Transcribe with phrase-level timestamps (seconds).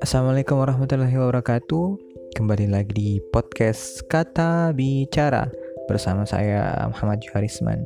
[0.00, 2.00] Assalamualaikum warahmatullahi wabarakatuh.
[2.32, 5.52] Kembali lagi di podcast Kata Bicara
[5.92, 7.84] Bersama saya Muhammad Juharisman.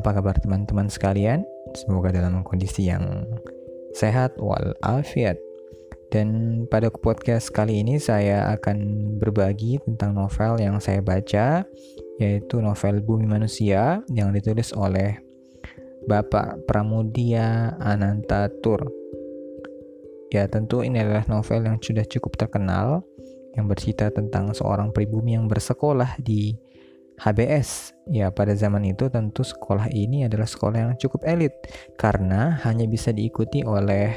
[0.00, 1.44] Apa kabar teman-teman sekalian?
[1.76, 3.28] Semoga dalam kondisi yang
[3.92, 5.36] sehat walafiat.
[6.08, 8.80] Dan pada podcast kali ini saya akan
[9.20, 11.68] berbagi tentang novel yang saya baca
[12.16, 15.25] Yaitu novel Bumi Manusia yang ditulis oleh
[16.06, 18.86] Bapak Pramudia Anantatur
[20.30, 23.06] Ya, tentu ini adalah novel yang sudah cukup terkenal
[23.54, 26.58] yang bercerita tentang seorang pribumi yang bersekolah di
[27.22, 27.94] HBS.
[28.10, 31.54] Ya, pada zaman itu tentu sekolah ini adalah sekolah yang cukup elit
[31.96, 34.12] karena hanya bisa diikuti oleh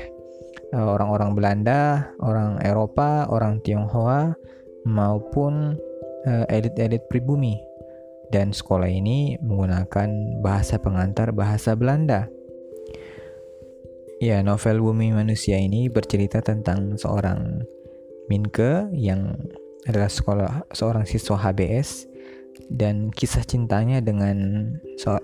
[0.74, 4.34] eh, orang-orang Belanda, orang Eropa, orang Tionghoa
[4.90, 5.78] maupun
[6.26, 7.60] uh, elit-elit pribumi.
[8.30, 12.30] Dan sekolah ini menggunakan bahasa pengantar bahasa Belanda.
[14.20, 17.64] Ya, novel Bumi Manusia ini bercerita tentang seorang
[18.30, 19.34] Minke yang
[19.90, 22.06] adalah sekolah seorang siswa HBS
[22.70, 24.70] dan kisah cintanya dengan
[25.02, 25.18] so,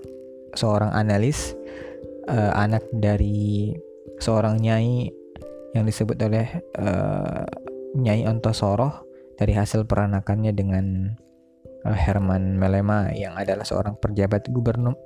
[0.58, 1.54] seorang analis
[2.26, 3.76] uh, anak dari
[4.18, 5.12] seorang nyai
[5.76, 6.48] yang disebut oleh
[6.80, 7.44] uh,
[7.96, 9.04] Nyai Ontosoroh
[9.36, 11.16] dari hasil peranakannya dengan
[11.94, 14.48] Herman Melema yang adalah seorang pejabat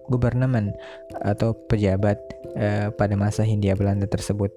[0.08, 0.72] gubernemen
[1.20, 2.16] atau pejabat
[2.56, 4.54] uh, pada masa Hindia Belanda tersebut.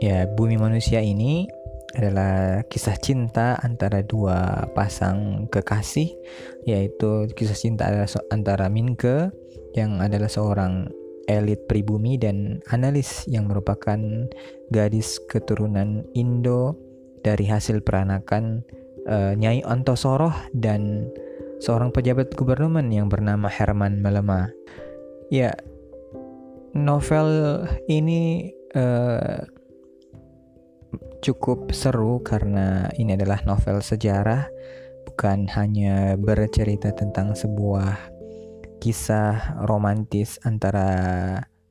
[0.00, 1.48] Ya, bumi manusia ini
[1.94, 6.10] adalah kisah cinta antara dua pasang kekasih
[6.66, 9.30] yaitu kisah cinta adalah antara Minke
[9.78, 10.90] yang adalah seorang
[11.30, 14.28] elit pribumi dan analis yang merupakan
[14.68, 16.76] gadis keturunan Indo
[17.24, 18.60] dari hasil peranakan
[19.08, 21.08] uh, Nyai Ontosoroh dan
[21.64, 24.52] seorang pejabat gubernemen yang bernama Herman Melema.
[25.32, 25.56] Ya,
[26.76, 29.48] novel ini uh,
[31.24, 34.44] cukup seru karena ini adalah novel sejarah,
[35.08, 38.12] bukan hanya bercerita tentang sebuah
[38.84, 40.92] kisah romantis antara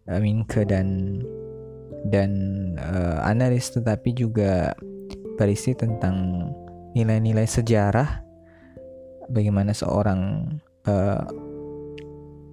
[0.09, 1.22] uh, Minke dan
[2.09, 2.31] dan
[2.81, 4.73] uh, analis, tetapi juga
[5.35, 6.47] berisi tentang
[6.94, 8.21] nilai-nilai sejarah
[9.31, 10.45] bagaimana seorang
[10.85, 11.23] uh,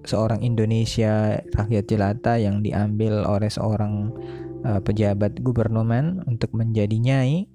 [0.01, 4.09] seorang Indonesia rakyat jelata yang diambil oleh seorang
[4.65, 7.45] uh, pejabat gubernumen untuk menjadi nyai.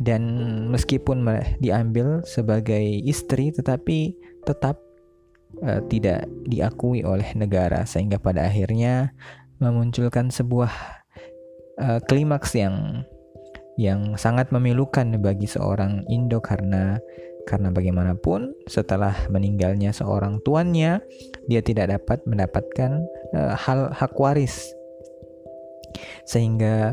[0.00, 0.24] Dan
[0.72, 1.28] meskipun
[1.60, 4.16] diambil sebagai istri tetapi
[4.48, 4.80] tetap
[5.60, 7.84] uh, tidak diakui oleh negara.
[7.84, 9.12] Sehingga pada akhirnya
[9.60, 10.72] memunculkan sebuah
[11.84, 13.04] uh, klimaks yang
[13.80, 17.00] yang sangat memilukan bagi seorang Indo karena
[17.48, 21.00] karena bagaimanapun setelah meninggalnya seorang tuannya
[21.48, 23.00] dia tidak dapat mendapatkan
[23.32, 24.76] uh, hal hak waris.
[26.28, 26.92] Sehingga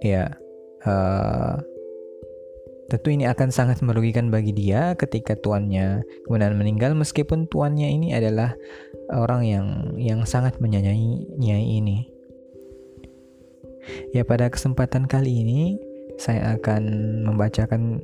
[0.00, 0.32] ya
[0.88, 1.60] uh,
[2.88, 8.56] tentu ini akan sangat merugikan bagi dia ketika tuannya kemudian meninggal meskipun tuannya ini adalah
[9.12, 9.66] orang yang
[10.00, 12.08] yang sangat menyayangi ini.
[14.16, 15.87] Ya pada kesempatan kali ini
[16.18, 16.82] saya akan
[17.24, 18.02] membacakan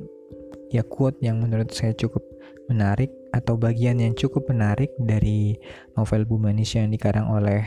[0.71, 2.23] ya quote yang menurut saya cukup
[2.71, 5.53] menarik atau bagian yang cukup menarik dari
[5.93, 7.61] novel Bumanisya yang dikarang oleh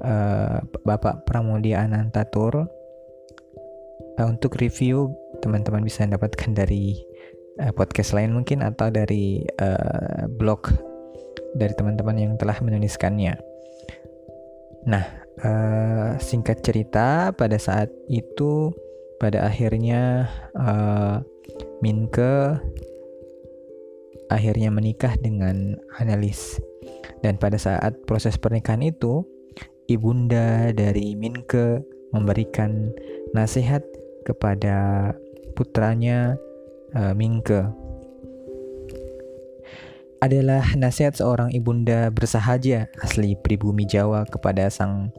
[0.00, 2.70] uh, Bapak Pramudia Anantatur.
[4.14, 5.10] Uh, untuk review
[5.42, 6.94] teman-teman bisa dapatkan dari
[7.58, 10.70] uh, podcast lain mungkin atau dari uh, blog
[11.54, 13.34] dari teman-teman yang telah menuliskannya.
[14.86, 15.04] Nah,
[15.42, 18.70] uh, singkat cerita pada saat itu
[19.18, 20.26] pada akhirnya
[20.58, 21.22] uh,
[21.84, 22.56] Minke
[24.32, 26.58] akhirnya menikah dengan analis
[27.20, 29.24] dan pada saat proses pernikahan itu
[29.88, 32.92] ibunda dari Minke memberikan
[33.36, 33.82] nasihat
[34.24, 35.10] kepada
[35.52, 36.36] putranya
[36.96, 37.68] uh, Minke.
[40.24, 45.12] Adalah nasihat seorang ibunda bersahaja asli pribumi Jawa kepada sang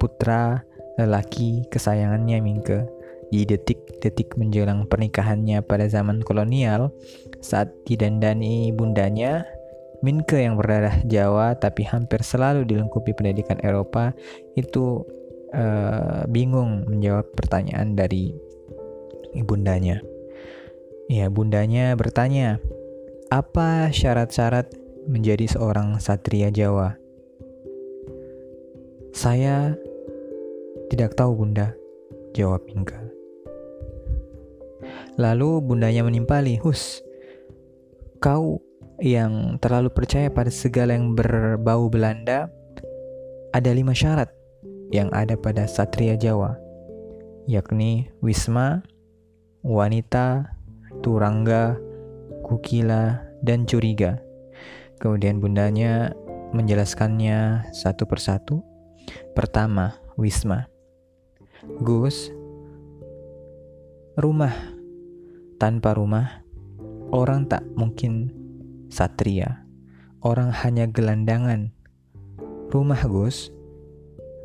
[0.00, 0.64] putra
[0.96, 2.97] lelaki kesayangannya Minke
[3.28, 6.92] di detik-detik menjelang pernikahannya pada zaman kolonial,
[7.44, 9.44] saat didandani bundanya,
[9.98, 14.14] Minke yang berdarah Jawa tapi hampir selalu dilengkapi pendidikan Eropa
[14.54, 15.02] itu
[15.50, 18.30] uh, bingung menjawab pertanyaan dari
[19.34, 19.98] ibundanya.
[21.10, 22.62] Ya, bundanya bertanya,
[23.32, 24.70] apa syarat-syarat
[25.08, 27.00] menjadi seorang satria Jawa?
[29.16, 29.74] Saya
[30.92, 31.74] tidak tahu, Bunda,
[32.36, 33.07] jawab Minke.
[35.18, 37.02] Lalu bundanya menimpali, Hus,
[38.22, 38.62] kau
[38.98, 42.50] yang terlalu percaya pada segala yang berbau Belanda,
[43.54, 44.30] ada lima syarat
[44.90, 46.58] yang ada pada Satria Jawa,
[47.46, 48.82] yakni Wisma,
[49.62, 50.54] Wanita,
[51.02, 51.78] Turangga,
[52.46, 54.18] Kukila, dan Curiga.
[54.98, 56.14] Kemudian bundanya
[56.54, 58.62] menjelaskannya satu persatu.
[59.34, 60.66] Pertama, Wisma.
[61.82, 62.30] Gus,
[64.18, 64.77] rumah.
[65.58, 66.46] Tanpa rumah,
[67.10, 68.30] orang tak mungkin
[68.94, 69.66] satria.
[70.22, 71.74] Orang hanya gelandangan.
[72.70, 73.50] Rumah Gus,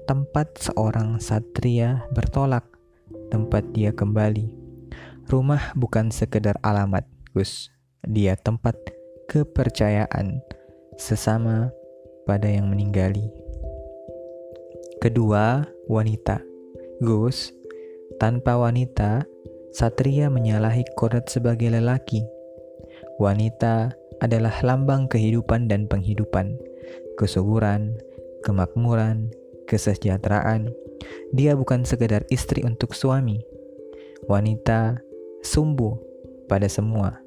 [0.10, 2.66] tempat seorang satria bertolak,
[3.30, 4.50] tempat dia kembali.
[5.30, 7.06] Rumah bukan sekedar alamat,
[7.38, 7.70] Gus.
[8.02, 8.74] Dia tempat
[9.30, 10.42] kepercayaan
[10.98, 11.70] sesama
[12.26, 13.30] pada yang meninggali.
[14.98, 16.42] Kedua, wanita.
[17.06, 17.54] Gus,
[18.18, 19.30] tanpa wanita,
[19.74, 22.22] Satria menyalahi kodrat sebagai lelaki.
[23.18, 23.90] Wanita
[24.22, 26.54] adalah lambang kehidupan dan penghidupan,
[27.18, 27.98] kesuburan,
[28.46, 29.34] kemakmuran,
[29.66, 30.70] kesejahteraan.
[31.34, 33.42] Dia bukan sekedar istri untuk suami.
[34.30, 35.02] Wanita
[35.42, 35.98] sumbu
[36.46, 37.18] pada semua.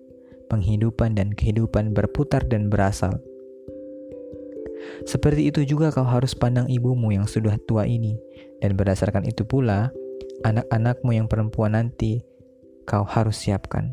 [0.46, 3.19] Penghidupan dan kehidupan berputar dan berasal.
[5.02, 8.14] Seperti itu juga kau harus pandang ibumu yang sudah tua ini,
[8.62, 9.90] dan berdasarkan itu pula,
[10.46, 12.22] anak-anakmu yang perempuan nanti
[12.87, 13.93] kau harus siapkan.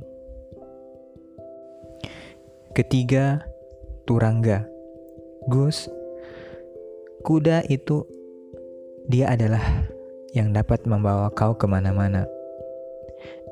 [2.77, 3.41] Ketiga,
[4.05, 4.65] turangga.
[5.49, 5.91] Gus,
[7.27, 8.07] kuda itu
[9.11, 9.61] dia adalah
[10.31, 12.25] yang dapat membawa kau ke mana-mana.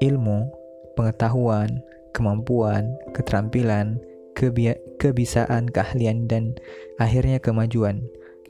[0.02, 0.50] Ilmu,
[0.96, 1.84] pengetahuan,
[2.16, 4.02] kemampuan, keterampilan,
[4.34, 6.56] kebi kebisaan, keahlian, dan
[6.98, 8.02] akhirnya kemajuan.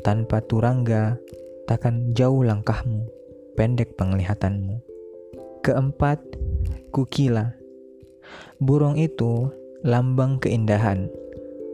[0.02, 1.20] Tanpa turangga,
[1.70, 3.06] takkan jauh langkahmu,
[3.60, 4.82] pendek penglihatanmu.
[5.62, 6.18] Keempat,
[6.92, 7.56] kukila.
[8.62, 9.50] Burung itu
[9.82, 11.10] lambang keindahan,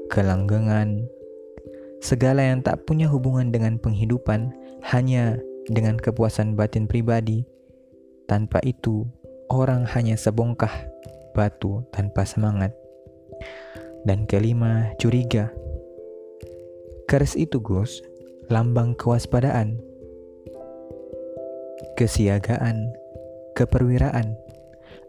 [0.08, 1.04] kelanggengan,
[2.00, 4.54] segala yang tak punya hubungan dengan penghidupan
[4.88, 5.36] hanya
[5.68, 7.44] dengan kepuasan batin pribadi.
[8.28, 9.08] Tanpa itu,
[9.52, 10.72] orang hanya sebongkah
[11.36, 12.76] batu tanpa semangat.
[14.08, 15.52] Dan kelima, curiga.
[17.08, 18.04] Keris itu, Gus,
[18.52, 19.80] lambang kewaspadaan,
[21.96, 22.92] kesiagaan,
[23.56, 24.36] keperwiraan,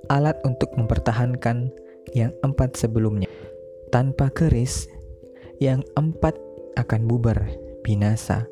[0.08, 1.72] alat untuk mempertahankan
[2.16, 3.28] yang empat sebelumnya.
[3.88, 4.88] Tanpa keris,
[5.60, 6.36] yang empat
[6.76, 7.48] akan bubar,
[7.80, 8.44] binasa,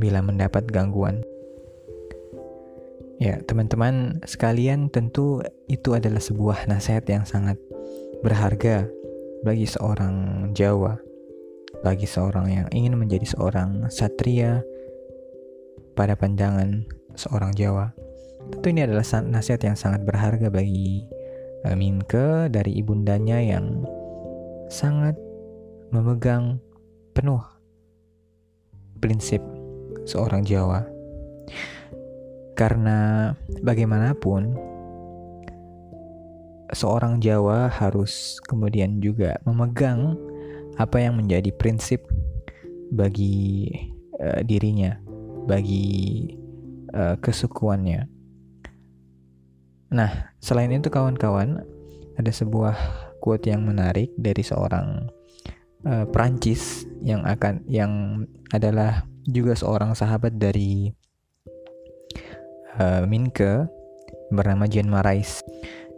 [0.00, 1.20] bila mendapat gangguan.
[3.22, 7.54] Ya, teman-teman sekalian, tentu itu adalah sebuah nasihat yang sangat
[8.24, 8.90] berharga
[9.46, 10.98] bagi seorang Jawa,
[11.86, 14.62] bagi seorang yang ingin menjadi seorang satria
[15.94, 16.82] pada pandangan
[17.14, 17.94] seorang Jawa.
[18.50, 21.06] Tentu ini adalah nasihat yang sangat berharga bagi
[21.62, 23.86] uh, Minke dari ibundanya yang
[24.72, 25.14] sangat
[25.92, 26.58] memegang
[27.12, 27.44] penuh
[28.98, 29.44] prinsip
[30.08, 30.82] seorang Jawa.
[32.58, 33.30] Karena
[33.62, 34.56] bagaimanapun
[36.72, 40.16] seorang Jawa harus kemudian juga memegang
[40.80, 42.08] apa yang menjadi prinsip
[42.92, 43.68] bagi
[44.20, 44.96] uh, dirinya,
[45.44, 46.32] bagi
[46.96, 48.21] uh, kesukuannya.
[49.92, 51.60] Nah, selain itu kawan-kawan,
[52.16, 52.72] ada sebuah
[53.20, 55.12] quote yang menarik dari seorang
[55.84, 58.24] uh, Prancis yang akan yang
[58.56, 60.88] adalah juga seorang sahabat dari
[62.80, 63.68] uh, Minke
[64.32, 65.44] bernama Jean Marais.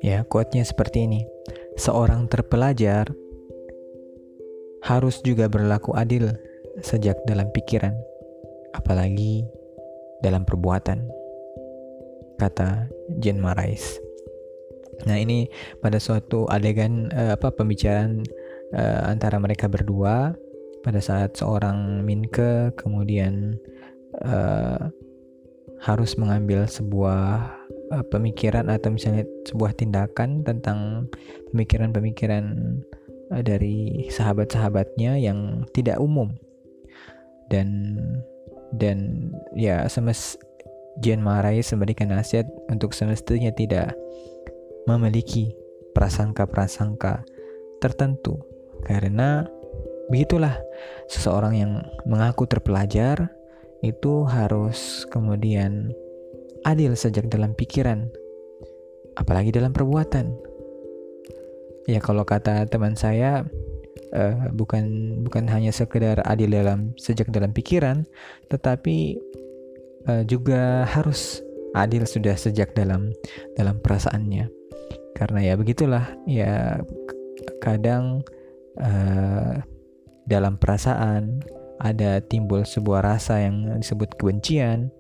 [0.03, 1.23] Ya, quote-nya seperti ini.
[1.79, 3.09] Seorang terpelajar
[4.85, 6.35] harus juga berlaku adil
[6.83, 7.95] sejak dalam pikiran,
[8.77, 9.47] apalagi
[10.21, 11.24] dalam perbuatan
[12.39, 12.89] kata
[13.21, 13.99] Jean Marais.
[15.05, 15.51] Nah ini
[15.83, 18.23] pada suatu adegan uh, apa pembicaraan
[18.73, 20.33] uh, antara mereka berdua
[20.87, 23.59] pada saat seorang Minke kemudian
[24.23, 24.93] uh,
[25.83, 27.51] harus mengambil sebuah
[27.91, 31.11] uh, pemikiran atau misalnya sebuah tindakan tentang
[31.53, 32.45] pemikiran-pemikiran
[33.35, 36.33] uh, dari sahabat-sahabatnya yang tidak umum
[37.53, 37.99] dan
[38.75, 40.41] dan ya semes
[41.03, 43.99] Jean Marais memberikan nasihat untuk semestinya tidak
[44.87, 45.55] memiliki
[45.97, 47.25] prasangka-prasangka
[47.83, 48.39] tertentu.
[48.85, 49.47] Karena
[50.13, 50.61] begitulah
[51.09, 51.73] seseorang yang
[52.05, 53.33] mengaku terpelajar
[53.81, 55.93] itu harus kemudian
[56.65, 58.09] adil sejak dalam pikiran
[59.15, 60.33] apalagi dalam perbuatan.
[61.85, 63.45] Ya kalau kata teman saya
[64.17, 68.09] uh, bukan bukan hanya sekedar adil dalam sejak dalam pikiran
[68.49, 69.21] tetapi
[70.09, 71.41] uh, juga harus
[71.75, 73.11] adil sudah sejak dalam
[73.59, 74.47] dalam perasaannya
[75.15, 76.79] karena ya begitulah ya
[77.63, 78.23] kadang
[78.79, 79.59] uh,
[80.27, 81.43] dalam perasaan
[81.83, 84.91] ada timbul sebuah rasa yang disebut kebencian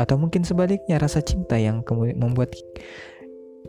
[0.00, 1.84] atau mungkin sebaliknya rasa cinta yang
[2.16, 2.56] membuat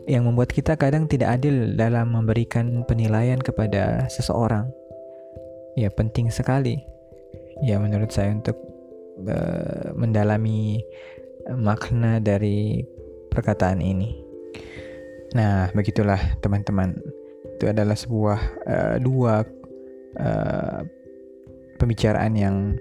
[0.04, 4.68] yang membuat kita kadang tidak adil dalam memberikan penilaian kepada seseorang.
[5.80, 6.84] Ya, penting sekali.
[7.64, 8.73] Ya, menurut saya untuk
[9.94, 10.82] mendalami
[11.54, 12.82] makna dari
[13.30, 14.16] perkataan ini.
[15.34, 16.94] Nah, begitulah teman-teman.
[17.58, 19.42] Itu adalah sebuah uh, dua
[20.18, 20.80] uh,
[21.78, 22.78] pembicaraan yang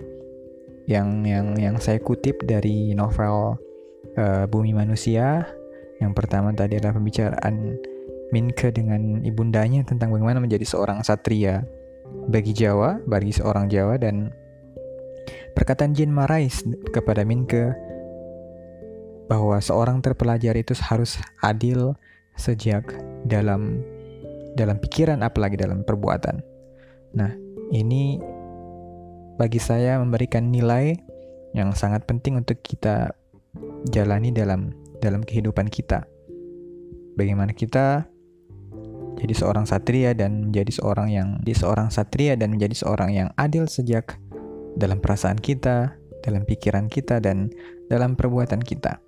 [0.85, 3.57] yang yang yang saya kutip dari novel
[4.17, 5.45] uh, Bumi Manusia.
[5.97, 7.77] Yang pertama tadi adalah pembicaraan
[8.33, 11.61] Minke dengan ibundanya tentang bagaimana menjadi seorang satria
[12.33, 14.33] bagi Jawa, bagi seorang Jawa dan
[15.53, 17.73] perkataan Jin Marais kepada Minke
[19.31, 21.95] bahwa seorang terpelajar itu harus adil
[22.35, 22.83] sejak
[23.23, 23.81] dalam
[24.53, 26.41] dalam pikiran apalagi dalam perbuatan.
[27.17, 27.31] Nah,
[27.73, 28.21] ini
[29.37, 30.93] bagi saya memberikan nilai
[31.57, 33.13] yang sangat penting untuk kita
[33.89, 36.05] jalani dalam dalam kehidupan kita.
[37.13, 38.09] Bagaimana kita
[39.13, 43.69] jadi seorang satria dan menjadi seorang yang di seorang satria dan menjadi seorang yang adil
[43.69, 44.17] sejak
[44.77, 47.51] dalam perasaan kita, dalam pikiran kita dan
[47.91, 49.03] dalam perbuatan kita.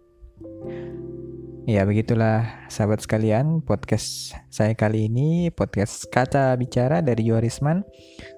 [1.65, 7.81] Ya begitulah sahabat sekalian podcast saya kali ini podcast kata bicara dari Yorisman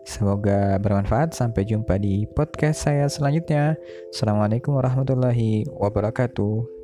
[0.08, 3.76] Semoga bermanfaat sampai jumpa di podcast saya selanjutnya.
[4.16, 6.77] Assalamualaikum warahmatullahi wabarakatuh